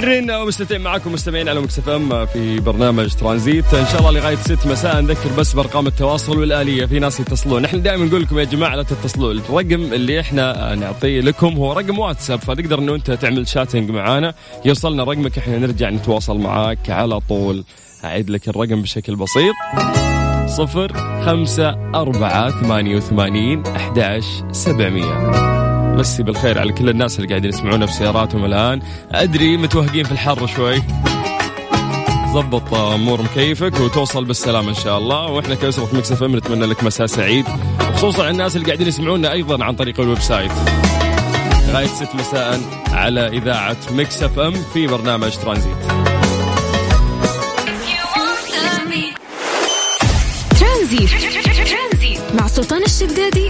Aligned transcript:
مستمرين 0.00 0.30
ومستمتعين 0.30 0.80
معكم 0.80 1.12
مستمعين 1.12 1.48
على 1.48 1.60
مكسف 1.60 1.88
ام 1.88 2.26
في 2.26 2.60
برنامج 2.60 3.14
ترانزيت. 3.14 3.74
إن 3.74 3.86
شاء 3.86 3.98
الله 3.98 4.10
لغاية 4.10 4.36
6 4.36 4.68
مساء 4.70 5.00
نذكر 5.00 5.30
بس 5.38 5.52
بأرقام 5.52 5.86
التواصل 5.86 6.38
والآلية. 6.38 6.86
في 6.86 6.98
ناس 6.98 7.20
يتصلون. 7.20 7.64
إحنا 7.64 7.78
دائما 7.78 8.04
نقول 8.04 8.22
لكم 8.22 8.38
يا 8.38 8.44
جماعة 8.44 8.76
لا 8.76 8.82
تتصلوا. 8.82 9.32
الرقم 9.32 9.92
اللي 9.92 10.20
إحنا 10.20 10.74
نعطيه 10.74 11.20
لكم 11.20 11.56
هو 11.56 11.72
رقم 11.72 11.98
واتساب 11.98 12.38
فتقدر 12.38 12.78
إنه 12.78 12.94
أنت 12.94 13.10
تعمل 13.10 13.48
شاتنج 13.48 13.90
معانا. 13.90 14.34
يوصلنا 14.64 15.04
رقمك 15.04 15.38
إحنا 15.38 15.58
نرجع 15.58 15.90
نتواصل 15.90 16.38
معاك 16.38 16.90
على 16.90 17.20
طول. 17.20 17.64
أعيد 18.04 18.30
لك 18.30 18.48
الرقم 18.48 18.82
بشكل 18.82 19.16
بسيط. 19.16 19.54
صفر 20.46 20.92
خمسة 21.26 21.68
أربعة 21.94 22.50
ثمانية 22.60 22.96
وثمانين 22.96 23.66
أحداش 23.66 24.24
سبعمية. 24.52 25.59
مسي 26.00 26.22
بالخير 26.22 26.58
على 26.58 26.72
كل 26.72 26.88
الناس 26.88 27.16
اللي 27.16 27.28
قاعدين 27.28 27.50
يسمعونا 27.50 27.86
في 27.86 27.92
سياراتهم 27.92 28.44
الآن. 28.44 28.82
أدري 29.12 29.56
متوهقين 29.56 30.04
في 30.04 30.12
الحر 30.12 30.46
شوي. 30.46 30.82
ضبط 32.32 32.74
امور 32.74 33.22
مكيفك 33.22 33.80
وتوصل 33.80 34.24
بالسلامه 34.24 34.68
إن 34.68 34.74
شاء 34.74 34.98
الله. 34.98 35.26
وإحنا 35.26 35.54
كأسرة 35.54 35.88
Mix 35.92 36.12
FM 36.12 36.36
نتمنى 36.36 36.66
لك 36.66 36.84
مساء 36.84 37.06
سعيد. 37.06 37.44
وخصوصا 37.90 38.22
على 38.22 38.30
الناس 38.30 38.56
اللي 38.56 38.66
قاعدين 38.66 38.86
يسمعونا 38.86 39.32
أيضا 39.32 39.64
عن 39.64 39.74
طريق 39.74 40.00
ال 40.00 40.20
website. 40.20 40.52
لغايه 41.68 41.86
6 41.86 42.14
مساء 42.14 42.60
على 42.92 43.26
إذاعة 43.26 43.76
Mix 43.90 44.22
FM 44.22 44.54
في 44.74 44.86
برنامج 44.86 45.36
Transit. 45.36 45.76
Transit 50.60 52.20
مع 52.34 52.46
سلطان 52.46 52.82
الشدادي 52.82 53.49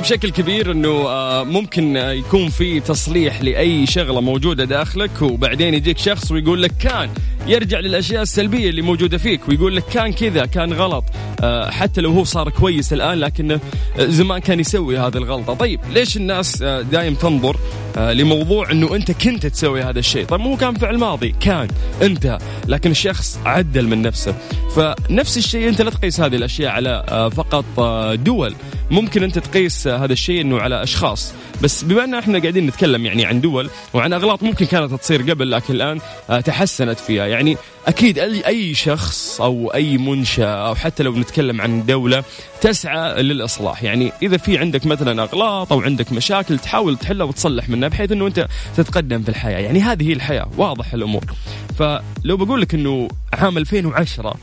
بشكل 0.00 0.30
كبير 0.30 0.72
إنه 0.72 0.88
آه، 0.88 1.44
ممكن 1.44 1.96
يكون 1.96 2.48
في 2.48 2.80
تصليح 2.80 3.42
لأي 3.42 3.86
شغلة 3.86 4.20
موجودة 4.20 4.64
داخلك 4.64 5.22
وبعدين 5.22 5.74
يجيك 5.74 5.98
شخص 5.98 6.32
ويقول 6.32 6.62
لك 6.62 6.72
كان 6.80 7.10
يرجع 7.46 7.78
للأشياء 7.78 8.22
السلبية 8.22 8.70
اللي 8.70 8.82
موجودة 8.82 9.18
فيك 9.18 9.48
ويقول 9.48 9.76
لك 9.76 9.84
كان 9.92 10.12
كذا 10.12 10.46
كان 10.46 10.72
غلط 10.72 11.04
آه، 11.42 11.70
حتى 11.70 12.00
لو 12.00 12.10
هو 12.10 12.24
صار 12.24 12.50
كويس 12.50 12.92
الآن 12.92 13.18
لكنه 13.18 13.60
زمان 13.98 14.38
كان 14.38 14.60
يسوي 14.60 14.98
هذه 14.98 15.16
الغلطة. 15.16 15.54
طيب 15.54 15.80
ليش 15.92 16.16
الناس 16.16 16.62
آه، 16.62 16.80
دايم 16.80 17.14
تنظر 17.14 17.56
لموضوع 17.96 18.70
إنه 18.70 18.96
أنت 18.96 19.10
كنت 19.10 19.46
تسوي 19.46 19.82
هذا 19.82 19.98
الشيء؟ 19.98 20.24
طيب 20.24 20.40
مو 20.40 20.56
كان 20.56 20.74
فعل 20.74 20.98
ماضي 20.98 21.34
كان 21.40 21.68
انت 22.02 22.38
لكن 22.66 22.90
الشخص 22.90 23.38
عدل 23.44 23.86
من 23.88 24.02
نفسه. 24.02 24.34
فنفس 24.76 25.38
الشيء 25.38 25.68
أنت 25.68 25.82
لا 25.82 25.90
تقيس 25.90 26.20
هذه 26.20 26.36
الأشياء 26.36 26.72
على 26.72 27.30
فقط 27.36 27.64
دول. 28.14 28.54
ممكن 28.90 29.22
أنت 29.22 29.38
تقيس 29.38 29.88
هذا 29.88 30.12
الشيء 30.12 30.40
إنه 30.40 30.60
على 30.60 30.82
أشخاص. 30.82 31.34
بس 31.62 31.84
بما 31.84 32.04
ان 32.04 32.14
إحنا 32.14 32.38
قاعدين 32.38 32.66
نتكلم 32.66 33.06
يعني 33.06 33.24
عن 33.24 33.40
دول 33.40 33.70
وعن 33.94 34.12
أغلاط 34.12 34.42
ممكن 34.42 34.66
كانت 34.66 34.94
تصير 34.94 35.22
قبل 35.22 35.50
لكن 35.50 35.74
الآن 35.74 36.00
آه، 36.30 36.40
تحسنت 36.40 36.98
فيها. 36.98 37.26
يعني 37.26 37.56
أكيد 37.86 38.18
أي 38.18 38.74
شخص 38.74 39.40
أو 39.40 39.74
أي 39.74 39.98
منشأة 39.98 40.68
أو 40.68 40.74
حتى 40.74 41.02
لو 41.02 41.16
نتكلم 41.16 41.60
عن 41.60 41.86
دولة 41.86 42.24
تسعى 42.60 43.22
للإصلاح. 43.22 43.82
يعني 43.82 44.12
إذا 44.22 44.36
في 44.36 44.58
عندك 44.58 44.86
مثلا 44.86 45.22
أغلاط 45.22 45.72
أو 45.72 45.80
عندك 45.80 46.12
مشاكل 46.12 46.58
تحاول 46.58 46.96
تحلها 46.96 47.26
وتصلح 47.26 47.68
منها 47.68 47.88
بحيث 47.88 48.12
إنه 48.12 48.26
أنت 48.26 48.48
تتقدم 48.76 49.22
في 49.22 49.28
الحياة. 49.28 49.58
يعني 49.58 49.80
هذه 49.80 50.08
هي 50.08 50.12
الحياة 50.12 50.50
واضح 50.56 50.94
الأمور. 50.94 51.24
فلو 51.78 52.36
بقول 52.36 52.60
لك 52.60 52.74
إنه 52.74 53.08
عام 53.32 53.58
2010 53.58 54.36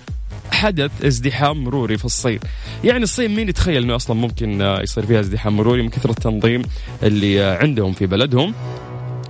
حدث 0.51 0.91
ازدحام 1.05 1.63
مروري 1.63 1.97
في 1.97 2.05
الصين. 2.05 2.39
يعني 2.83 3.03
الصين 3.03 3.35
مين 3.35 3.49
يتخيل 3.49 3.83
إنه 3.83 3.95
أصلا 3.95 4.15
ممكن 4.15 4.61
آه، 4.61 4.81
يصير 4.81 5.05
فيها 5.05 5.19
ازدحام 5.19 5.57
مروري 5.57 5.81
من 5.81 5.89
كثر 5.89 6.09
التنظيم 6.09 6.61
اللي 7.03 7.41
آه، 7.41 7.57
عندهم 7.57 7.93
في 7.93 8.05
بلدهم؟ 8.05 8.53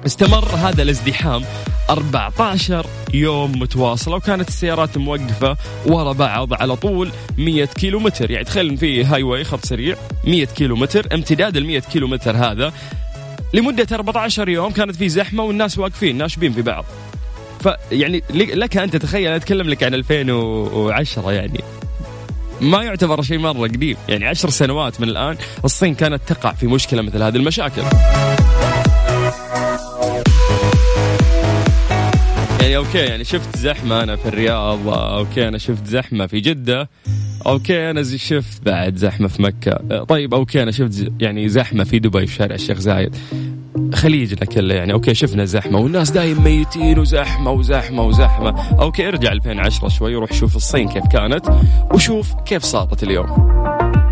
استمر 0.05 0.45
هذا 0.45 0.83
الازدحام 0.83 1.44
14 1.89 2.85
يوم 3.13 3.59
متواصلة 3.59 4.16
وكانت 4.16 4.47
السيارات 4.47 4.97
موقفة 4.97 5.58
ورا 5.85 6.11
بعض 6.11 6.53
على 6.53 6.75
طول 6.75 7.11
100 7.37 7.66
كيلو 7.66 7.99
متر 7.99 8.31
يعني 8.31 8.46
تخيل 8.46 8.69
إن 8.69 8.75
في 8.75 9.03
هاي 9.03 9.23
واي 9.23 9.43
خط 9.43 9.66
سريع 9.66 9.96
100 10.23 10.46
كيلو 10.46 10.75
متر 10.75 11.08
امتداد 11.14 11.58
ال 11.58 11.66
100 11.66 11.79
كيلو 11.79 12.08
متر 12.08 12.37
هذا 12.37 12.73
لمدة 13.53 13.87
14 13.91 14.49
يوم 14.49 14.72
كانت 14.72 14.96
في 14.96 15.09
زحمة 15.09 15.43
والناس 15.43 15.78
واقفين 15.78 16.17
ناشبين 16.17 16.53
في 16.53 16.61
بعض. 16.61 16.85
فيعني 17.59 18.23
لك 18.33 18.77
أن 18.77 18.91
تتخيل 18.91 19.31
أتكلم 19.31 19.69
لك 19.69 19.83
عن 19.83 19.93
2010 19.93 21.31
يعني. 21.31 21.59
ما 22.61 22.83
يعتبر 22.83 23.21
شيء 23.21 23.37
مرة 23.37 23.61
قديم. 23.61 23.97
يعني 24.09 24.25
عشر 24.25 24.49
سنوات 24.49 25.01
من 25.01 25.09
الآن 25.09 25.37
الصين 25.65 25.95
كانت 25.95 26.21
تقع 26.27 26.51
في 26.51 26.67
مشكلة 26.67 27.01
مثل 27.01 27.23
هذه 27.23 27.35
المشاكل. 27.35 27.81
يعني 32.61 32.77
okay 32.78 32.97
يعني 32.97 33.23
شفت 33.23 33.57
زحمة 33.57 34.03
أنا 34.03 34.15
في 34.15 34.25
الرياض 34.25 34.87
okay 34.87 35.47
أنا 35.47 35.57
شفت 35.57 35.87
زحمة 35.87 36.27
في 36.27 36.39
جدة 36.39 36.89
okay 37.46 37.90
أنا 37.89 38.03
شفت 38.03 38.61
بعد 38.65 38.95
زحمة 38.95 39.27
في 39.27 39.41
مكة. 39.41 40.03
طيب 40.03 40.33
okay 40.34 40.64
أنا 40.63 40.71
شفت 40.71 41.11
يعني 41.19 41.49
زحمة 41.49 41.83
في 41.83 41.99
دبي 41.99 42.27
في 42.27 42.35
شارع 42.35 42.55
الشيخ 42.55 42.79
زايد. 42.79 43.15
خليجنا 43.94 44.46
كله 44.46 44.76
يعني. 44.76 44.94
okay 44.93 45.14
شفنا 45.14 45.46
زحمة 45.46 45.79
والناس 45.79 46.09
دايم 46.12 46.44
ميتين 46.44 47.00
وزحمة 47.00 47.52
وزحمة 47.52 48.03
وزحمة. 48.03 48.79
okay 48.79 49.08
ارجع 49.08 49.32
2010 49.32 49.88
شوي 49.88 50.16
وروح 50.16 50.34
شوف 50.34 50.56
الصين 50.56 50.90
كيف 50.90 51.08
كانت 51.08 51.46
وشوف 51.94 52.34
كيف 52.46 52.64
صارت 52.64 53.03
اليوم. 53.03 53.28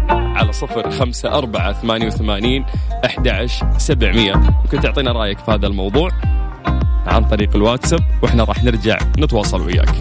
على 0.10 0.54
صفر 0.54 0.92
خمسة 0.92 1.30
أربعة 1.38 1.74
ثمانية 1.74 2.08
وثمانين 2.08 2.66
أحد 3.06 3.48
سبعمية. 3.78 4.34
ممكن 4.36 4.80
تعطينا 4.80 5.12
رأيك 5.12 5.40
في 5.40 5.52
هذا 5.52 5.68
الموضوع 5.68 6.10
عن 7.08 7.26
طريق 7.26 7.56
الواتساب 7.56 8.00
وإحنا 8.22 8.44
راح 8.44 8.64
نرجع 8.64 8.98
نتواصل 9.20 9.62
وياك. 9.62 9.96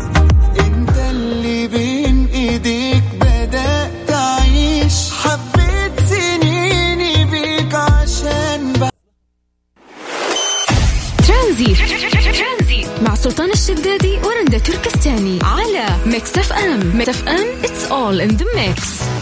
اف 17.09 17.29
ام 17.29 17.37
ميكس 17.37 17.63
اف 17.63 17.63
ام 17.63 17.63
it's 17.63 17.91
all 17.91 18.21
in 18.21 18.37
the 18.37 18.47
mix 18.57 19.14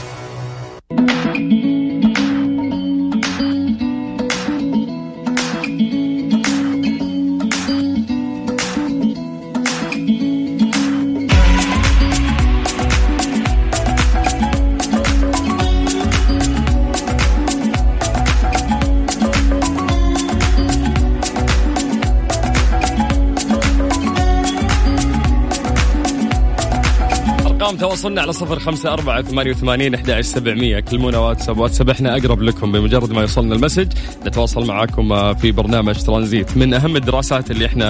تواصلنا 27.82 28.22
على 28.22 28.32
صفر 28.32 28.58
خمسة 28.58 28.92
أربعة 28.92 29.22
ثمانية 29.22 29.50
وثمانين 29.50 29.94
أحد 29.94 30.20
سبعمية. 30.20 30.80
كلمونا 30.80 31.18
واتساب. 31.18 31.58
واتساب 31.58 31.90
إحنا 31.90 32.16
أقرب 32.16 32.42
لكم 32.42 32.72
بمجرد 32.72 33.12
ما 33.12 33.20
يوصلنا 33.20 33.54
المسج. 33.54 33.92
نتواصل 34.26 34.66
معاكم 34.66 35.12
آه، 35.12 35.32
في 35.32 35.52
برنامج 35.52 36.02
ترانزيت. 36.02 36.56
من 36.56 36.74
أهم 36.74 36.96
الدراسات 36.96 37.50
اللي 37.50 37.66
إحنا 37.66 37.86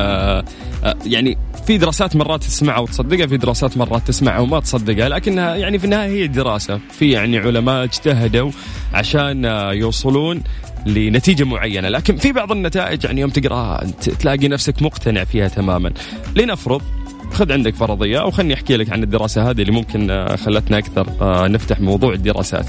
آه، 0.84 0.96
يعني 1.06 1.38
في 1.66 1.78
دراسات 1.78 2.16
مرات 2.16 2.44
تسمعها 2.44 2.78
وتصدقها 2.78 3.26
في 3.26 3.36
دراسات 3.36 3.76
مرات 3.76 4.06
تسمعها 4.06 4.40
وما 4.40 4.60
تصدقها. 4.60 5.08
لكنها 5.08 5.56
يعني 5.56 5.78
في 5.78 5.84
النهاية 5.84 6.10
هي 6.10 6.26
دراسة 6.26 6.80
في 6.90 7.10
يعني 7.10 7.38
علماء 7.38 7.84
اجتهدوا 7.84 8.50
عشان 8.94 9.44
آه، 9.44 9.72
يوصلون 9.72 10.42
لنتيجة 10.86 11.44
معينة. 11.44 11.88
لكن 11.88 12.16
في 12.16 12.32
بعض 12.32 12.52
النتائج 12.52 13.04
يعني 13.04 13.20
يوم 13.20 13.30
تقرأها 13.30 13.86
تلاقي 14.20 14.48
نفسك 14.48 14.82
مقتنع 14.82 15.24
فيها 15.24 15.48
تماما. 15.48 15.92
لنفرض 16.36 16.82
خذ 17.32 17.52
عندك 17.52 17.74
فرضية 17.74 18.20
أو 18.20 18.30
خلني 18.30 18.54
أحكي 18.54 18.76
لك 18.76 18.92
عن 18.92 19.02
الدراسة 19.02 19.50
هذه 19.50 19.60
اللي 19.60 19.72
ممكن 19.72 20.10
آه، 20.10 20.36
خلتنا 20.36 20.78
أكثر 20.78 21.06
آه، 21.20 21.48
نفتح 21.48 21.80
موضوع 21.80 22.12
الدراسات. 22.12 22.66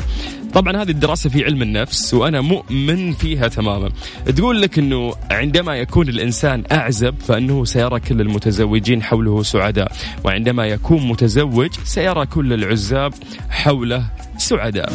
طبعا 0.53 0.83
هذه 0.83 0.89
الدراسة 0.89 1.29
في 1.29 1.45
علم 1.45 1.61
النفس 1.61 2.13
وأنا 2.13 2.41
مؤمن 2.41 3.11
فيها 3.13 3.47
تماما. 3.47 3.91
تقول 4.35 4.61
لك 4.61 4.79
إنه 4.79 5.13
عندما 5.31 5.75
يكون 5.75 6.09
الإنسان 6.09 6.63
أعزب 6.71 7.15
فإنه 7.27 7.65
سيرى 7.65 7.99
كل 7.99 8.21
المتزوجين 8.21 9.03
حوله 9.03 9.43
سعداء، 9.43 9.91
وعندما 10.23 10.65
يكون 10.65 11.07
متزوج 11.07 11.69
سيرى 11.83 12.25
كل 12.25 12.53
العزاب 12.53 13.13
حوله 13.49 14.05
سعداء. 14.37 14.93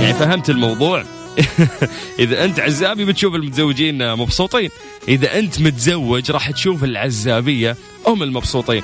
يعني 0.00 0.14
فهمت 0.14 0.50
الموضوع؟ 0.50 1.23
اذا 2.18 2.44
أنت 2.44 2.60
عزابي 2.60 3.04
بتشوف 3.04 3.34
المتزوجين 3.34 4.14
مبسوطين. 4.14 4.70
إذا 5.08 5.38
أنت 5.38 5.60
متزوج 5.60 6.30
راح 6.30 6.50
تشوف 6.50 6.84
العزابية 6.84 7.76
هم 8.06 8.22
المبسوطين. 8.22 8.82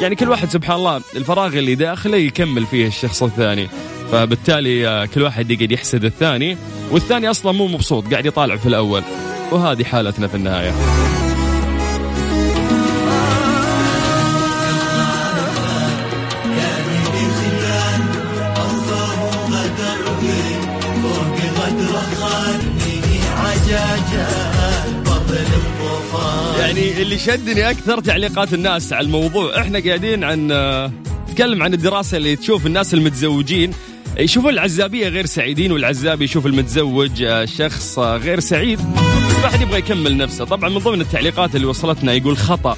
يعني 0.00 0.14
كل 0.14 0.28
واحد 0.28 0.50
سبحان 0.50 0.76
الله 0.76 1.02
الفراغ 1.16 1.58
اللي 1.58 1.74
داخله 1.74 2.16
يكمل 2.16 2.66
فيه 2.66 2.86
الشخص 2.86 3.22
الثاني. 3.22 3.68
فبالتالي 4.12 4.88
آه، 4.88 5.06
كل 5.06 5.22
واحد 5.22 5.50
يقعد 5.50 5.72
يحسد 5.72 6.04
الثاني 6.04 6.56
والثاني 6.90 7.30
أصلا 7.30 7.52
مو 7.52 7.66
مبسوط 7.66 8.10
قاعد 8.10 8.26
يطالع 8.26 8.56
في 8.56 8.66
الأول. 8.66 9.02
وهذه 9.52 9.84
حالتنا 9.84 10.28
في 10.28 10.34
النهاية. 10.34 11.29
يعني 26.58 27.02
اللي 27.02 27.18
شدني 27.18 27.70
أكثر 27.70 28.00
تعليقات 28.00 28.54
الناس 28.54 28.92
على 28.92 29.06
الموضوع. 29.06 29.60
إحنا 29.60 29.78
قاعدين 29.78 30.24
عن 30.24 30.48
آه، 30.52 30.92
نتكلم 31.30 31.62
عن 31.62 31.74
الدراسة 31.74 32.16
اللي 32.16 32.36
تشوف 32.36 32.66
الناس 32.66 32.94
المتزوجين. 32.94 33.70
يشوفون 34.16 34.50
العزابية 34.50 35.08
غير 35.08 35.26
سعيدين 35.26 35.72
والعزاب 35.72 36.22
يشوف 36.22 36.46
المتزوج 36.46 37.22
آه، 37.22 37.44
شخص 37.44 37.98
آه، 37.98 38.16
غير 38.16 38.40
سعيد. 38.40 38.80
الواحد 39.38 39.60
يبغى 39.60 39.78
يكمل 39.78 40.16
نفسه. 40.16 40.44
طبعا 40.44 40.68
من 40.68 40.78
ضمن 40.78 41.00
التعليقات 41.00 41.56
اللي 41.56 41.66
وصلتنا 41.66 42.12
يقول 42.12 42.36
خطأ. 42.36 42.76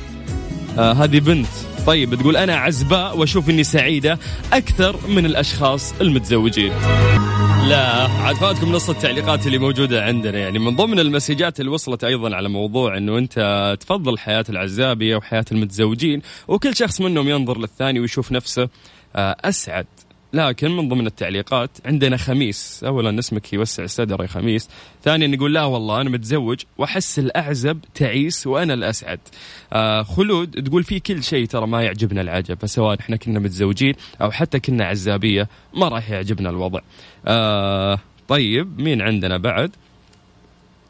آه 0.78 0.92
هذه 0.92 1.20
بنت. 1.20 1.46
طيب 1.86 2.14
تقول 2.14 2.36
أنا 2.36 2.56
عزباء 2.56 3.18
وأشوف 3.18 3.50
إني 3.50 3.64
سعيدة 3.64 4.18
أكثر 4.52 4.96
من 5.08 5.26
الأشخاص 5.26 5.94
المتزوجين. 6.00 6.72
لا 7.68 8.08
عاد 8.08 8.36
فاتكم 8.36 8.72
نص 8.72 8.90
التعليقات 8.90 9.46
اللي 9.46 9.58
موجودة 9.58 10.04
عندنا. 10.04 10.38
يعني 10.38 10.58
من 10.58 10.76
ضمن 10.76 10.98
المسجات 10.98 11.60
اللي 11.60 11.70
وصلت 11.70 12.04
أيضا 12.04 12.36
على 12.36 12.48
موضوع 12.48 12.96
إنه 12.96 13.18
أنت 13.18 13.76
تفضل 13.80 14.18
حياة 14.18 14.44
العزابيه 14.48 15.16
وحياة 15.16 15.44
المتزوجين 15.52 16.22
وكل 16.48 16.76
شخص 16.76 17.00
منهم 17.00 17.28
ينظر 17.28 17.58
للثاني 17.58 18.00
ويشوف 18.00 18.32
نفسه 18.32 18.68
آه، 19.16 19.36
أسعد. 19.44 19.86
لكن 20.32 20.70
من 20.70 20.88
ضمن 20.88 21.06
التعليقات 21.06 21.70
عندنا 21.84 22.16
خميس. 22.16 22.84
اولا 22.84 23.18
اسمك 23.18 23.52
يوسع 23.52 23.84
الصدر 23.84 24.22
يا 24.22 24.26
خميس. 24.26 24.68
ثانيا 25.04 25.26
يقول 25.26 25.54
لا 25.54 25.64
والله 25.64 26.00
أنا 26.00 26.10
متزوج 26.10 26.60
وأحس 26.78 27.18
الأعزب 27.18 27.78
تعيس 27.94 28.46
وأنا 28.46 28.74
الأسعد. 28.74 29.20
آه 29.72 30.02
خلود 30.02 30.62
تقول 30.64 30.84
في 30.84 31.00
كل 31.00 31.22
شيء 31.22 31.46
ترى 31.46 31.66
ما 31.66 31.82
يعجبنا 31.82 32.20
العجب 32.20 32.58
فسواء 32.60 33.00
إحنا 33.00 33.16
كنا 33.16 33.38
متزوجين 33.38 33.94
أو 34.22 34.30
حتى 34.30 34.60
كنا 34.60 34.84
عزابية 34.84 35.48
ما 35.74 35.88
راح 35.88 36.10
يعجبنا 36.10 36.50
الوضع. 36.50 36.80
آه 37.26 37.98
طيب 38.28 38.80
مين 38.80 39.02
عندنا 39.02 39.36
بعد؟ 39.36 39.70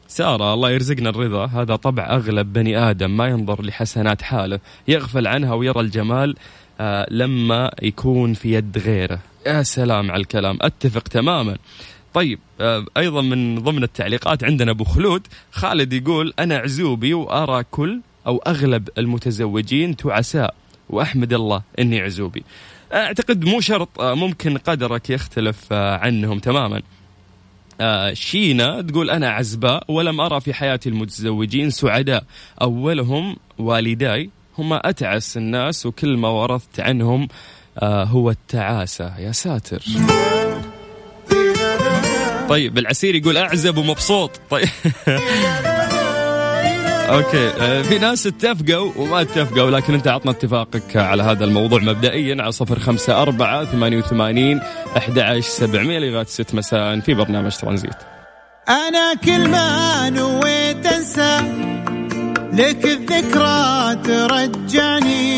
سارة 0.07 0.53
الله 0.53 0.71
يرزقنا 0.71 1.09
الرضا. 1.09 1.45
هذا 1.45 1.75
طبع 1.75 2.15
أغلب 2.15 2.53
بني 2.53 2.77
آدم 2.89 3.17
ما 3.17 3.27
ينظر 3.27 3.61
لحسنات 3.61 4.21
حاله 4.21 4.59
يغفل 4.87 5.27
عنها 5.27 5.53
ويرى 5.53 5.81
الجمال 5.81 6.35
آه 6.79 7.07
لما 7.11 7.71
يكون 7.81 8.33
في 8.33 8.53
يد 8.53 8.77
غيره. 8.77 9.19
يا 9.45 9.63
سلام 9.63 10.11
على 10.11 10.21
الكلام. 10.21 10.57
أتفق 10.61 11.01
تماما. 11.01 11.57
طيب 12.13 12.39
آه 12.61 12.85
أيضا 12.97 13.21
من 13.21 13.59
ضمن 13.59 13.83
التعليقات 13.83 14.43
عندنا 14.43 14.71
أبو 14.71 14.83
خلود 14.83 15.27
خالد 15.51 15.93
يقول 15.93 16.33
أنا 16.39 16.57
عزوبي 16.57 17.13
وأرى 17.13 17.63
كل 17.71 18.01
أو 18.27 18.37
أغلب 18.37 18.89
المتزوجين 18.97 19.95
تعساء 19.95 20.55
وأحمد 20.89 21.33
الله 21.33 21.61
إني 21.79 21.99
عزوبي. 21.99 22.43
أعتقد 22.93 23.45
مو 23.45 23.61
شرط 23.61 23.99
آه 23.99 24.13
ممكن 24.13 24.57
قدرك 24.57 25.09
يختلف 25.09 25.73
آه 25.73 25.97
عنهم 25.97 26.39
تماما. 26.39 26.81
شينا 28.13 28.81
تقول 28.81 29.09
أنا 29.09 29.29
عزباء 29.29 29.91
ولم 29.91 30.21
أرى 30.21 30.41
في 30.41 30.53
حياتي 30.53 30.89
المتزوجين 30.89 31.69
سعداء. 31.69 32.23
أولهم 32.61 33.37
والداي 33.57 34.29
هما 34.57 34.89
أتعس 34.89 35.37
الناس 35.37 35.85
وكل 35.85 36.17
ما 36.17 36.27
ورثت 36.27 36.79
عنهم 36.79 37.27
هو 37.83 38.29
التعاسة. 38.29 39.19
يا 39.19 39.31
ساتر. 39.31 39.83
طيب 42.49 42.77
العسير 42.77 43.15
يقول 43.15 43.37
أعزب 43.37 43.77
ومبسوط. 43.77 44.31
طيب. 44.49 44.67
أوكي. 47.09 47.47
آه، 47.47 47.81
في 47.81 47.99
ناس 47.99 48.27
اتفقوا 48.27 48.91
وما 48.97 49.21
اتفقوا 49.21 49.71
لكن 49.71 49.93
أنت 49.93 50.07
عطنا 50.07 50.31
اتفاقك 50.31 50.97
على 50.97 51.23
هذا 51.23 51.45
الموضوع 51.45 51.79
مبدئيا 51.79 52.41
على 52.41 52.51
صفر 52.51 52.79
خمسة 52.79 53.21
أربعة 53.21 53.65
ثمانية 53.65 53.97
وثمانين 53.97 54.61
أحد 54.97 55.19
عشر 55.19 55.41
سبعمية 55.49 55.99
لغاية 55.99 56.25
ست 56.25 56.55
مساء 56.55 56.99
في 56.99 57.13
برنامج 57.13 57.51
ترانزيت. 57.55 57.95
أنا 58.69 59.13
كل 59.13 59.47
ما 59.49 60.09
نويت 60.09 60.85
أنسى 60.85 61.37
لك 62.53 62.85
الذكرى 62.85 63.95
ترجعني. 64.03 65.33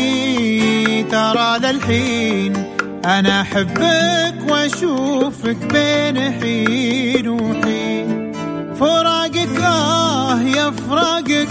ترى 1.10 1.58
للحين 1.58 2.56
أنا 3.04 3.40
أحبك 3.40 4.50
وأشوفك 4.50 5.56
بين 5.56 6.32
حين 6.40 7.28
وحين 7.28 8.32
فراقك 8.74 9.60
آه 9.60 10.40
يا 10.42 10.70
فراقك 10.70 11.48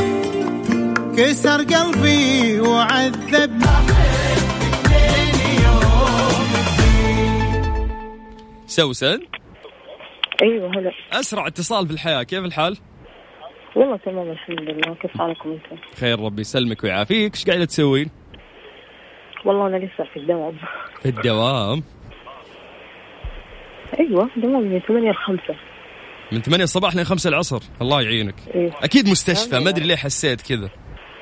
كسر 1.18 1.64
قلبي 1.64 2.60
وعذبني 2.60 3.66
سوسن 8.68 9.20
أيوه 10.42 10.70
هلا 10.70 10.92
أسرع 11.12 11.48
اتصال 11.48 11.88
في 11.88 11.94
الحياة 11.94 12.24
كيف 12.24 12.46
الحال؟ 12.46 12.78
والله 13.76 13.98
تمام 13.98 14.32
الحمد 14.32 14.60
لله 14.60 14.96
كيف 15.02 15.18
حالكم 15.18 15.52
أنتم؟ 15.52 15.78
خير 16.00 16.20
ربي 16.20 16.42
يسلمك 16.42 16.84
ويعافيك 16.84 17.34
إيش 17.36 17.46
قاعدة 17.46 17.66
تسوين؟ 17.66 18.10
والله 19.46 19.68
أنا 19.68 19.78
لسه 19.78 20.04
في 20.14 20.20
الدوام. 20.20 20.58
في 21.02 21.10
الدوام؟ 21.10 21.84
أيوه 24.00 24.30
دوام 24.38 24.64
من 24.64 24.80
8 24.80 25.12
ل 25.12 25.16
5 25.16 25.56
من 26.32 26.42
8 26.42 26.64
الصباح 26.64 26.96
لين 26.96 27.06
5 27.06 27.28
العصر. 27.28 27.60
الله 27.82 28.02
يعينك. 28.02 28.36
أيوه 28.56 28.74
أكيد 28.84 29.10
مستشفى 29.10 29.60
ما 29.60 29.70
أدري 29.70 29.88
ليه 29.88 29.96
حسيت 29.96 30.42
كذا. 30.42 30.70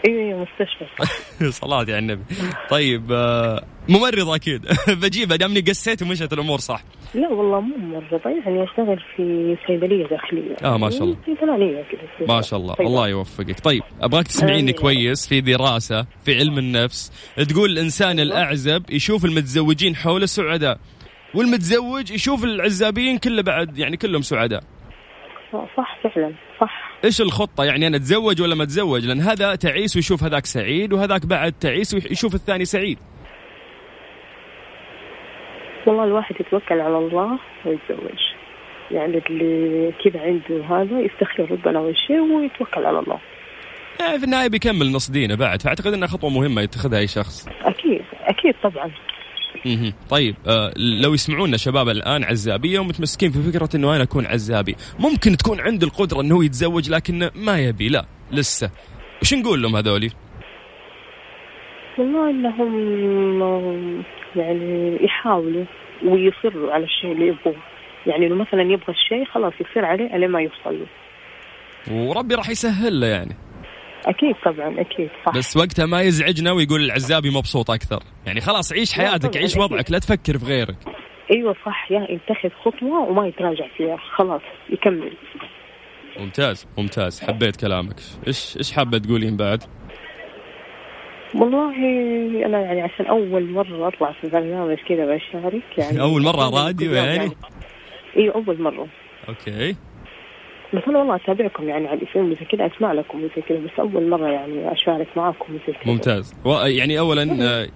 أيوه 0.06 0.22
أيوه 0.22 0.40
مستشفى. 0.40 1.52
صلاة 1.62 1.78
على 1.78 2.00
النبي. 2.00 2.24
طيب 2.70 3.12
آه، 3.12 3.64
ممرض 3.90 4.30
أكيد. 4.30 4.66
بجيبها 5.02 5.38
دامني 5.38 5.60
قسيت 5.60 6.02
ومشت 6.02 6.34
الأمور 6.34 6.60
صح؟ 6.60 6.84
لا 7.16 7.30
والله 7.30 7.62
مو 7.62 7.78
ممرضة 7.78 8.30
يعني 8.30 8.64
أشتغل 8.64 9.00
في 9.16 9.58
صيدلية 9.68 10.08
داخلية. 10.08 10.56
آه، 10.64 10.78
ما 10.78 10.90
شاء 10.90 11.04
الله. 11.04 11.18
كذا 11.26 12.26
ما 12.28 12.42
شاء 12.42 12.60
الله. 12.60 12.74
طيب. 12.74 12.88
الله 12.88 13.08
يوفقك. 13.08 13.60
طيب 13.60 13.84
أبغاك 14.02 14.28
تسمعيني 14.28 14.62
آمين. 14.62 14.76
كويس 14.76 15.28
في 15.28 15.42
دراسة 15.42 16.06
في 16.26 16.38
علم 16.40 16.58
النفس. 16.58 17.12
تقول 17.50 17.70
الإنسان 17.70 18.20
الأعزب 18.20 18.84
يشوف 18.90 19.26
المتزوجين 19.26 19.96
حوله 19.96 20.26
سعداء 20.26 20.80
والمتزوج 21.36 22.12
يشوف 22.12 22.44
العزابين 22.44 23.18
كله 23.18 23.42
بعد 23.42 23.78
يعني 23.78 23.98
كلهم 23.98 24.22
سعداء. 24.22 24.64
صح 25.78 25.98
فعلا 26.04 26.34
صح. 26.62 26.83
إيش 27.04 27.22
الخطة؟ 27.22 27.64
يعني 27.64 27.88
أنا 27.88 27.98
أتزوج 27.98 28.42
ولا 28.42 28.56
ما 28.56 28.64
أتزوج؟ 28.64 29.06
لأن 29.06 29.22
هذا 29.22 29.56
تعيس 29.56 29.96
ويشوف 29.96 30.24
هذاك 30.24 30.46
سعيد 30.46 30.94
وهذاك 30.94 31.26
بعد 31.26 31.52
تعيس 31.52 31.94
ويشوف 31.94 32.36
الثاني 32.36 32.66
سعيد. 32.66 33.00
والله 35.88 36.04
الواحد 36.04 36.36
يتوكل 36.40 36.80
على 36.80 36.98
الله 36.98 37.40
ويتزوج. 37.66 38.20
يعني 38.92 39.22
اللي 39.30 39.94
كذا 40.04 40.22
عنده 40.22 40.66
هذا 40.66 41.00
يستخير 41.00 41.52
ربنا 41.52 41.80
أول 41.80 41.98
شيء 42.08 42.20
ويتوكل 42.20 42.86
على 42.86 43.00
الله. 43.00 43.20
يعني 44.00 44.20
في 44.20 44.26
النهاية 44.26 44.50
بيكمل 44.50 44.92
نص 44.92 45.12
دينه 45.12 45.36
بعد 45.36 45.62
فأعتقد 45.62 45.94
إنها 45.94 46.08
خطوة 46.08 46.30
مهمة 46.30 46.62
يتخذها 46.62 47.00
أي 47.00 47.08
شخص. 47.08 47.48
أكيد 47.62 48.02
أكيد 48.22 48.56
طبعا. 48.64 48.92
طيب 50.10 50.36
آه 50.48 50.74
لو 50.78 51.14
يسمعونا 51.14 51.58
شباب 51.58 51.90
الآن 51.90 52.24
عزابية 52.24 52.80
ومتمسكين 52.80 53.32
في 53.32 53.52
فكرة 53.52 53.70
إنه 53.76 53.96
أنا 53.96 54.04
أكون 54.04 54.26
عزابي 54.26 54.76
ممكن 55.00 55.38
تكون 55.38 55.60
عنده 55.60 55.88
القدرة 55.88 56.22
إنه 56.22 56.36
هو 56.36 56.42
يتزوج 56.42 56.90
لكن 56.90 57.30
ما 57.36 57.60
يبي 57.60 57.90
لا 57.90 58.06
لسه. 58.32 58.72
وش 59.22 59.34
نقول 59.34 59.62
لهم 59.62 59.76
هذولي؟ 59.76 60.10
والله 61.98 62.30
إنهم 62.30 64.04
يعني 64.36 64.98
يحاولوا 65.06 65.66
ويصروا 66.06 66.72
على 66.74 66.84
الشيء 66.84 67.12
اللي 67.12 67.28
يبغوه. 67.28 67.56
يعني 68.08 68.28
لو 68.28 68.36
مثلا 68.36 68.62
يبغى 68.62 68.94
الشيء 68.94 69.26
خلاص 69.26 69.54
يصير 69.54 69.86
عليه 69.86 70.16
ألين 70.16 70.30
ما 70.30 70.42
يوصل 70.42 70.80
له. 70.80 70.88
وربي 71.92 72.36
راح 72.36 72.50
يسهل 72.50 73.00
له 73.00 73.08
يعني. 73.08 73.36
أكيد 74.06 74.36
طبعا 74.46 74.82
أكيد 74.82 75.10
صح. 75.26 75.38
بس 75.38 75.58
وقتها 75.58 75.86
ما 75.86 76.02
يزعجنا 76.02 76.52
ويقول 76.52 76.84
العزابي 76.84 77.30
مبسوط 77.30 77.72
أكثر. 77.72 78.00
يعني 78.26 78.42
خلاص 78.42 78.74
عيش 78.74 78.94
حياتك 78.94 79.38
عيش 79.38 79.52
أكيد. 79.52 79.64
وضعك 79.64 79.92
لا 79.92 80.00
تفكر 80.00 80.38
في 80.38 80.46
غيرك. 80.46 80.76
أيوه 81.32 81.56
صح 81.66 81.92
يا 81.92 82.08
يتخذ 82.10 82.50
خطوة 82.50 83.00
وما 83.10 83.28
يتراجع 83.28 83.68
فيها 83.78 83.98
خلاص 84.16 84.42
يكمل. 84.70 85.14
ممتاز 86.20 86.68
ممتاز 86.78 87.22
حبيت 87.22 87.56
كلامك. 87.56 87.96
إيش 88.28 88.58
إيش 88.58 88.72
حابة 88.72 88.98
تقولين 88.98 89.38
بعد؟ 89.38 89.64
والله 91.36 91.76
أنا 92.46 92.62
يعني 92.62 92.82
عشان 92.82 93.06
أول 93.06 93.52
مرة 93.52 93.88
أطلع 93.88 94.12
في 94.22 94.28
برنامج 94.30 94.78
كذا 94.78 95.06
بشارك 95.06 95.78
يعني 95.78 96.02
أول 96.10 96.22
مرة 96.22 96.66
راديو 96.66 96.94
يعني؟ 96.94 97.32
أيوه 98.18 98.36
أول 98.36 98.62
مرة. 98.62 98.88
أوكي. 99.30 99.76
بس 100.74 100.82
أنا 100.88 101.00
والله 101.00 101.16
أتابعكم 101.16 101.70
يعني 101.70 101.88
على 101.88 102.00
الاسم 102.02 102.32
وزي 102.32 102.46
كذا 102.46 102.66
أسمع 102.68 102.94
لكم 102.94 103.18
وزي 103.24 103.42
كذا 103.50 103.58
بس 103.58 103.72
أول 103.80 104.10
مرة 104.10 104.28
يعني 104.28 104.72
أشارك 104.72 105.08
معاكم 105.18 105.54
وزي 105.56 105.74
كذا. 105.74 105.94
ممتاز. 105.94 106.34
و- 106.46 106.66
يعني 106.66 107.00
اولا 107.00 107.38
آه، 107.42 107.68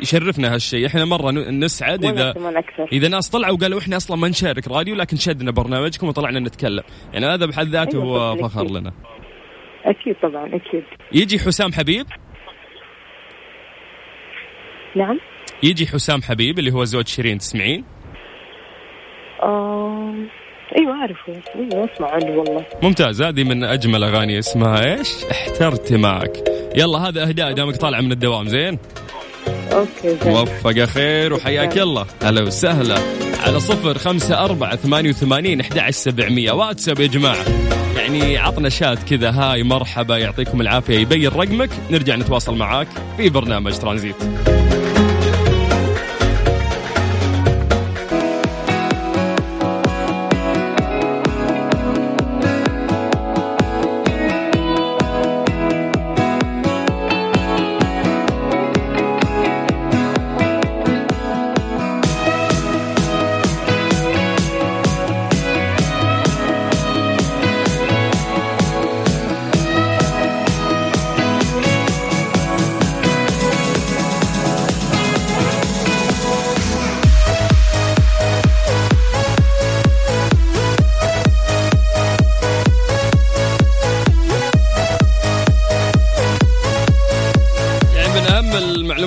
يشرفنا 0.00 0.54
هالشيء. 0.54 0.86
إحنا 0.86 1.04
مرة 1.04 1.30
نسعد 1.30 2.04
إذا 2.04 2.34
إذا 2.92 3.08
ناس 3.08 3.30
طلعوا 3.30 3.54
وقالوا 3.56 3.78
إحنا 3.80 3.96
أصلا 3.96 4.16
ما 4.16 4.28
نشارك 4.28 4.68
راديو 4.68 4.94
لكن 4.94 5.16
شدنا 5.16 5.50
برنامجكم 5.50 6.08
وطلعنا 6.08 6.40
نتكلم. 6.40 6.82
يعني 7.12 7.26
هذا 7.26 7.46
بحد 7.46 7.66
ذاته 7.66 8.02
أيوة 8.02 8.30
هو 8.30 8.36
فخر. 8.48 8.64
لنا. 8.64 8.92
أكيد 9.84 10.16
طبعا 10.22 10.46
أكيد. 10.46 10.84
يجي 11.12 11.38
حسام 11.38 11.72
حبيب؟ 11.72 12.06
نعم. 14.96 15.18
يجي 15.62 15.86
حسام 15.86 16.22
حبيب 16.22 16.58
اللي 16.58 16.72
هو 16.72 16.84
زوج 16.84 17.06
شيرين 17.06 17.38
تسمعين؟ 17.38 17.84
آه... 19.42 20.14
أيوه 20.78 20.94
أعرفه. 20.94 21.42
أيوه 21.54 21.88
أسمع 21.94 22.10
عنه 22.10 22.38
والله. 22.38 22.64
ممتاز. 22.82 23.22
هذه 23.22 23.44
من 23.44 23.64
أجمل 23.64 24.04
أغاني 24.04 24.38
اسمها 24.38 24.96
إيش؟ 24.96 25.08
احترت 25.30 25.92
معك. 25.92 26.44
يلا 26.76 26.98
هذا 26.98 27.28
أهداء 27.28 27.52
دامك 27.52 27.76
طالع 27.76 28.00
من 28.00 28.12
الدوام 28.12 28.48
زين؟ 28.48 28.78
أوكي 29.72 30.16
زين. 30.24 30.32
موفق 30.32 30.84
خير 30.84 31.34
وحياك 31.34 31.78
الله. 31.78 32.06
هلا 32.22 32.42
وسهلا. 32.42 32.98
على 33.46 33.60
صفر 33.60 33.98
خمسة 33.98 34.44
أربعة 34.44 34.76
ثمانية 34.76 35.10
وثمانين 35.10 35.60
أحد 35.60 35.78
عشر 35.78 35.90
سبعمية. 35.90 36.52
واتساب 36.52 37.00
يا 37.00 37.06
جماعة. 37.06 37.44
يعني 37.96 38.38
عطنا 38.38 38.68
شات 38.68 39.02
كذا. 39.02 39.30
هاي 39.30 39.62
مرحبا 39.62 40.18
يعطيكم 40.18 40.60
العافية 40.60 40.98
يبين 40.98 41.28
رقمك. 41.28 41.70
نرجع 41.90 42.16
نتواصل 42.16 42.56
معاك 42.56 42.88
في 43.16 43.28
برنامج 43.28 43.78
ترانزيت. 43.78 44.16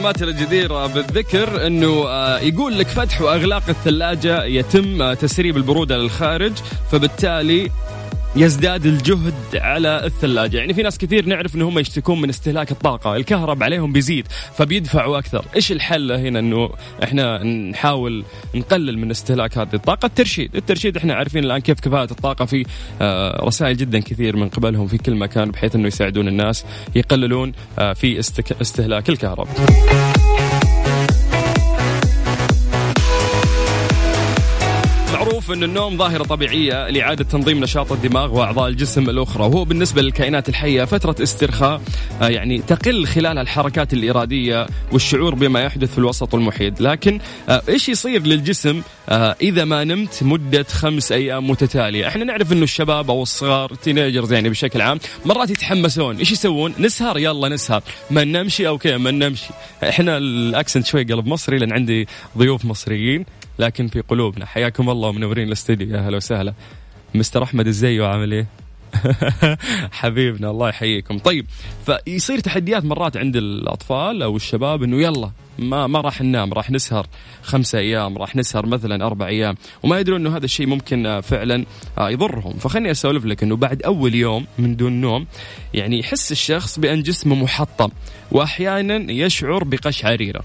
المعلومات 0.09 0.21
الجديرة 0.21 0.87
بالذكر 0.87 1.67
إنه 1.67 2.07
آه، 2.07 2.39
يقول 2.39 2.79
لك 2.79 2.87
فتح 2.87 3.21
وأغلاق 3.21 3.63
الثلاجة 3.69 4.43
يتم 4.43 5.01
آه، 5.01 5.13
تسريب 5.13 5.57
البرودة 5.57 5.97
للخارج 5.97 6.53
فبالتالي 6.91 7.71
يزداد 8.35 8.85
الجهد 8.85 9.33
على 9.55 10.05
الثلاجة. 10.05 10.57
يعني 10.57 10.73
في 10.73 10.83
ناس 10.83 10.97
كثير 10.97 11.25
نعرف 11.25 11.55
إن 11.55 11.61
هم 11.61 11.79
يشتكون 11.79 12.21
من 12.21 12.29
استهلاك 12.29 12.71
الطاقة. 12.71 13.15
الكهرب 13.15 13.63
عليهم 13.63 13.91
بيزيد 13.91 14.27
فبيدفعوا 14.55 15.17
أكثر. 15.17 15.45
إيش 15.55 15.71
الحل 15.71 16.11
هنا 16.11 16.39
إنه 16.39 16.69
إحنا 17.03 17.43
نحاول 17.43 18.23
نقلل 18.55 18.97
من 18.97 19.11
استهلاك 19.11 19.57
هذه 19.57 19.73
الطاقة؟ 19.73 20.05
الترشيد. 20.05 20.55
الترشيد 20.55 20.97
إحنا 20.97 21.13
عارفين 21.13 21.43
الآن 21.43 21.59
كيف 21.59 21.79
كفاءة 21.79 22.11
الطاقة 22.11 22.45
في 22.45 22.65
آه، 23.01 23.45
رسائل 23.45 23.77
جدا 23.77 23.99
كثير 23.99 24.35
من 24.35 24.49
قبلهم 24.49 24.87
في 24.87 24.97
كل 24.97 25.15
مكان 25.15 25.51
بحيث 25.51 25.75
إنه 25.75 25.87
يساعدون 25.87 26.27
الناس 26.27 26.65
يقللون 26.95 27.51
آه، 27.79 27.93
في 27.93 28.19
استهلاك 28.61 29.09
الكهرب. 29.09 29.47
أن 35.51 35.63
النوم 35.63 35.97
ظاهرة 35.97 36.23
طبيعية 36.23 36.89
لإعادة 36.89 37.23
تنظيم 37.23 37.59
نشاط 37.59 37.91
الدماغ 37.91 38.37
وأعضاء 38.37 38.67
الجسم 38.67 39.09
الأخرى. 39.09 39.43
وهو 39.43 39.65
بالنسبة 39.65 40.01
للكائنات 40.01 40.49
الحية 40.49 40.85
فترة 40.85 41.15
استرخاء 41.23 41.81
آه، 42.21 42.27
يعني 42.27 42.57
تقل 42.57 43.05
خلال 43.05 43.37
الحركات 43.37 43.93
الإرادية 43.93 44.67
والشعور 44.91 45.35
بما 45.35 45.61
يحدث 45.61 45.91
في 45.91 45.97
الوسط 45.97 46.35
المحيط. 46.35 46.81
لكن 46.81 47.19
آه، 47.49 47.61
إيش 47.69 47.89
يصير 47.89 48.21
للجسم 48.21 48.81
آه، 49.09 49.35
إذا 49.41 49.65
ما 49.65 49.83
نمت 49.83 50.23
مدة 50.23 50.63
خمس 50.63 51.11
أيام 51.11 51.49
متتالية؟ 51.49 52.07
إحنا 52.07 52.23
نعرف 52.23 52.53
أنه 52.53 52.63
الشباب 52.63 53.09
أو 53.09 53.21
الصغار 53.21 53.73
تينيجرز 53.73 54.33
يعني 54.33 54.49
بشكل 54.49 54.81
عام 54.81 54.99
مرات 55.25 55.49
يتحمسون. 55.49 56.17
إيش 56.17 56.31
يسوون؟ 56.31 56.73
نسهر 56.79 57.17
يلا 57.17 57.49
نسهر. 57.49 57.83
ما 58.11 58.23
نمشي 58.23 58.67
okay 58.67 58.97
ما 58.97 59.11
نمشي 59.11 59.49
إحنا 59.83 60.17
ال 60.17 60.27
accent 60.27 60.85
شوي 60.85 61.03
قلب 61.03 61.27
مصري 61.27 61.57
لأن 61.57 61.73
عندي 61.73 62.07
ضيوف 62.37 62.65
مصريين. 62.65 63.25
لكن 63.59 63.87
في 63.87 64.01
قلوبنا. 64.01 64.45
حياكم 64.45 64.89
الله 64.89 65.09
ومنورين 65.09 65.47
الاستديو. 65.47 65.95
يا 65.95 65.99
هلا 65.99 66.17
وسهلا. 66.17 66.53
مستر 67.15 67.43
أحمد 67.43 67.67
إزاي 67.67 67.99
وعامل 67.99 68.31
إيه؟ 68.31 68.47
حبيبنا 69.91 70.49
الله 70.49 70.69
يحييكم. 70.69 71.17
طيب 71.17 71.45
فيصير 71.85 72.39
تحديات 72.39 72.85
مرات 72.85 73.17
عند 73.17 73.35
الأطفال 73.35 74.23
أو 74.23 74.35
الشباب 74.35 74.83
إنه 74.83 75.01
يلا 75.01 75.31
ما 75.59 75.87
ما 75.87 76.01
راح 76.01 76.21
ننام 76.21 76.53
راح 76.53 76.71
نسهر 76.71 77.07
خمسة 77.43 77.79
أيام 77.79 78.17
راح 78.17 78.35
نسهر 78.35 78.65
مثلا 78.65 79.05
أربع 79.05 79.27
أيام 79.27 79.55
وما 79.83 79.99
يدرون 79.99 80.19
إنه 80.21 80.37
هذا 80.37 80.45
الشيء 80.45 80.67
ممكن 80.67 81.05
آه، 81.05 81.19
فعلا 81.19 81.65
آه، 81.97 82.09
يضرهم. 82.09 82.53
فخلني 82.53 82.91
أسولف 82.91 83.25
لك 83.25 83.43
إنه 83.43 83.55
بعد 83.55 83.83
أول 83.83 84.15
يوم 84.15 84.45
من 84.57 84.75
دون 84.75 85.01
نوم 85.01 85.25
يعني 85.73 85.99
يحس 85.99 86.31
الشخص 86.31 86.79
بأن 86.79 87.01
جسمه 87.01 87.35
محطم 87.35 87.89
واحيانا 88.31 89.11
يشعر 89.11 89.63
بقشعريرة. 89.63 90.43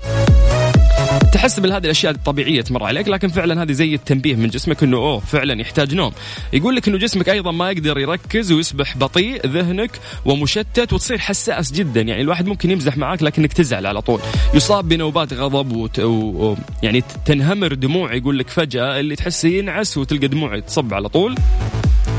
تحس 1.34 1.60
بهذه 1.60 1.84
الأشياء 1.84 2.12
الطبيعية 2.12 2.60
تمر 2.60 2.84
عليك 2.84 3.08
لكن 3.08 3.28
فعلا 3.28 3.62
هذه 3.62 3.72
زي 3.72 3.94
التنبيه 3.94 4.34
من 4.34 4.48
جسمك 4.48 4.82
إنه 4.82 4.96
أوه 4.96 5.18
فعلا 5.18 5.60
يحتاج 5.60 5.94
نوم. 5.94 6.12
يقول 6.52 6.76
لك 6.76 6.88
إنه 6.88 6.98
جسمك 6.98 7.28
أيضا 7.28 7.52
ما 7.52 7.70
يقدر 7.70 7.98
يركز 7.98 8.52
ويصبح 8.52 8.96
بطيء 8.96 9.46
ذهنك 9.46 9.90
ومشتت 10.24 10.92
وتصير 10.92 11.18
حساس 11.18 11.72
جدا. 11.72 12.00
يعني 12.00 12.22
الواحد 12.22 12.46
ممكن 12.46 12.70
يمزح 12.70 12.96
معاك 12.96 13.22
لكنك 13.22 13.52
تزعل 13.52 13.86
على 13.86 14.00
طول. 14.00 14.20
يصاب 14.54 14.88
بنوبات 14.88 15.32
غضب 15.32 15.76
وت... 15.76 15.98
و... 16.00 16.50
و... 16.50 16.56
يعني 16.82 17.02
تنهمر 17.24 17.74
دموع 17.74 18.14
يقول 18.14 18.38
لك 18.38 18.48
فجأة 18.48 19.00
اللي 19.00 19.16
تحسه 19.16 19.48
ينعس 19.48 19.98
وتلقى 19.98 20.28
دموع 20.28 20.58
تصب 20.58 20.94
على 20.94 21.08
طول. 21.08 21.34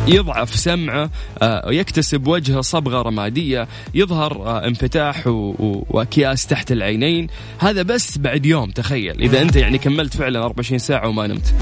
يضعف 0.08 0.56
سمعه 0.56 1.10
آه، 1.42 1.72
يكتسب 1.72 2.28
وجهه 2.28 2.62
صبغه 2.62 3.02
رماديه 3.02 3.68
يظهر 3.94 4.34
آه، 4.34 4.68
انفتاح 4.68 5.24
وأكياس 5.28 6.48
تحت 6.48 6.72
العينين. 6.72 7.28
هذا 7.60 7.82
بس 7.82 8.18
بعد 8.18 8.46
يوم 8.46 8.72
تخيل. 8.72 9.22
إذا 9.22 9.42
أنت 9.42 9.56
يعني 9.56 9.78
كملت 9.78 10.18
فعلا 10.18 10.40
24 10.40 10.80
ساعة 10.80 11.08
وما 11.08 11.28
نمت. 11.28 11.54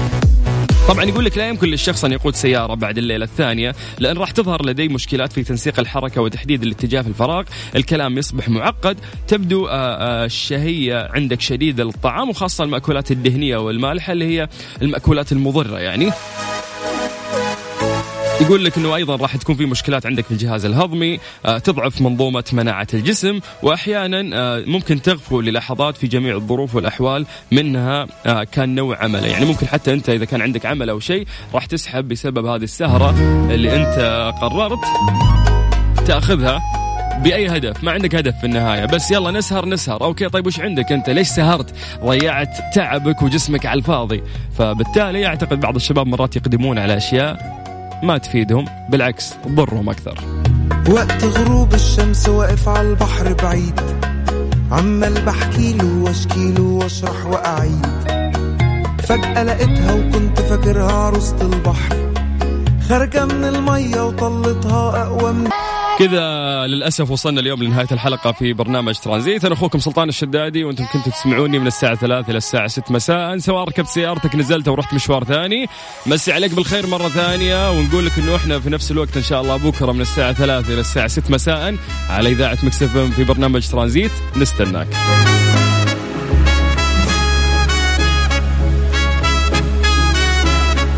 طبعا 0.88 1.04
يقول 1.04 1.24
لك 1.24 1.38
لا 1.38 1.48
يمكن 1.48 1.68
للشخص 1.68 2.04
أن 2.04 2.12
يقود 2.12 2.34
سيارة 2.34 2.74
بعد 2.74 2.98
الليلة 2.98 3.24
الثانية 3.24 3.74
لأن 3.98 4.18
راح 4.18 4.30
تظهر 4.30 4.66
لديه 4.66 4.88
مشكلات 4.88 5.32
في 5.32 5.42
تنسيق 5.42 5.80
الحركة 5.80 6.20
وتحديد 6.20 6.62
الاتجاه 6.62 7.02
في 7.02 7.08
الفراغ، 7.08 7.44
الكلام 7.76 8.18
يصبح 8.18 8.48
معقد، 8.48 8.98
تبدو 9.28 9.66
آه، 9.66 10.24
الشهية 10.24 11.08
عندك 11.12 11.40
شديده 11.40 11.84
للطعام 11.84 12.30
وخاصة 12.30 12.64
المأكولات 12.64 13.10
الدهنية 13.10 13.56
والمالحة 13.56 14.12
اللي 14.12 14.24
هي 14.24 14.48
المأكولات 14.82 15.32
المضرة 15.32 15.78
يعني. 15.78 16.10
يقول 18.40 18.64
لك 18.64 18.78
إنه 18.78 18.96
أيضا 18.96 19.16
راح 19.16 19.36
تكون 19.36 19.54
في 19.54 19.66
مشكلات 19.66 20.06
عندك 20.06 20.24
في 20.24 20.30
الجهاز 20.30 20.64
الهضمي 20.64 21.20
آه، 21.46 21.58
تضعف 21.58 22.00
منظومة 22.00 22.44
مناعة 22.52 22.86
الجسم 22.94 23.40
واحيانا 23.62 24.30
آه، 24.38 24.64
ممكن 24.66 25.02
تغفو 25.02 25.40
للحظات 25.40 25.96
في 25.96 26.06
جميع 26.06 26.36
الظروف 26.36 26.74
والأحوال 26.74 27.26
منها 27.52 28.06
آه، 28.26 28.44
كان 28.44 28.74
نوع 28.74 29.04
عمله. 29.04 29.26
يعني 29.26 29.44
ممكن 29.44 29.66
حتى 29.66 29.92
أنت 29.92 30.08
إذا 30.08 30.24
كان 30.24 30.42
عندك 30.42 30.66
عمل 30.66 30.90
أو 30.90 31.00
شيء 31.00 31.26
راح 31.54 31.66
تسحب 31.66 32.08
بسبب 32.08 32.46
هذه 32.46 32.62
السهرة 32.62 33.10
اللي 33.50 33.76
أنت 33.76 34.32
قررت 34.40 34.84
تأخذها 36.06 36.62
بأي 37.24 37.48
هدف. 37.56 37.84
ما 37.84 37.92
عندك 37.92 38.14
هدف 38.14 38.34
في 38.40 38.46
النهاية 38.46 38.84
بس 38.84 39.10
يلا 39.10 39.30
نسهر 39.30 39.66
نسهر. 39.66 40.04
أوكي 40.04 40.28
طيب 40.28 40.46
وش 40.46 40.60
عندك 40.60 40.92
أنت؟ 40.92 41.10
ليش 41.10 41.28
سهرت؟ 41.28 41.74
ضيعت 42.04 42.74
تعبك 42.74 43.22
وجسمك 43.22 43.66
على 43.66 43.78
الفاضي. 43.78 44.22
فبالتالي 44.58 45.26
أعتقد 45.26 45.60
بعض 45.60 45.76
الشباب 45.76 46.06
مرات 46.06 46.36
يقدمون 46.36 46.78
على 46.78 46.96
أشياء 46.96 47.63
ما 48.04 48.18
تفيدهم 48.18 48.64
بالعكس 48.88 49.34
تضرهم 49.44 49.90
أكثر. 49.90 50.18
وقت 50.90 51.24
غروب 51.24 51.74
الشمس 51.74 52.28
واقف 52.28 52.68
على 52.68 52.88
البحر 52.88 53.32
بعيد. 53.32 53.80
عمال 54.72 55.24
بحكي 55.24 55.72
له 55.72 56.02
واشكي 56.02 56.52
له 56.52 56.62
واشرح 56.62 57.26
وأعيد. 57.26 57.86
فجأة 59.02 59.42
لقيتها 59.42 59.94
وكنت 59.94 60.40
فاكرها 60.40 60.92
عروسة 60.92 61.36
البحر. 61.42 62.12
خارجة 62.88 63.24
من 63.24 63.44
المية 63.44 64.06
وطلتها 64.06 65.02
أقوى 65.02 65.32
من 65.32 65.48
كذا 65.98 66.43
للأسف 66.66 67.10
وصلنا 67.10 67.40
اليوم 67.40 67.62
لنهاية 67.62 67.86
الحلقة 67.92 68.32
في 68.32 68.52
برنامج 68.52 68.94
ترانزيت. 68.98 69.44
أنا 69.44 69.54
أخوكم 69.54 69.78
سلطان 69.78 70.08
الشدادي 70.08 70.64
وأنتم 70.64 70.84
كنتوا 70.92 71.12
تسمعوني 71.12 71.58
من 71.58 71.66
الساعة 71.66 71.94
3 71.94 72.30
إلى 72.30 72.38
الساعة 72.38 72.66
6 72.66 72.92
مساء. 72.92 73.38
سواء 73.38 73.64
ركبت 73.64 73.88
سيارتك 73.88 74.36
نزلت 74.36 74.68
ورحت 74.68 74.94
مشوار 74.94 75.24
ثاني 75.24 75.66
مسي 76.06 76.32
عليك 76.32 76.54
بالخير 76.54 76.86
مرة 76.86 77.08
ثانية 77.08 77.70
ونقول 77.70 78.06
لك 78.06 78.18
إنه 78.18 78.36
إحنا 78.36 78.60
في 78.60 78.70
نفس 78.70 78.90
الوقت 78.90 79.16
إن 79.16 79.22
شاء 79.22 79.40
الله 79.42 79.56
بكرة 79.56 79.92
من 79.92 80.00
الساعة 80.00 80.32
3 80.32 80.72
إلى 80.72 80.80
الساعة 80.80 81.08
6 81.08 81.30
مساء 81.30 81.76
على 82.10 82.28
إذاعة 82.28 82.58
مكسف 82.62 82.98
في 82.98 83.24
برنامج 83.24 83.68
ترانزيت. 83.68 84.12
نستناك. 84.36 84.88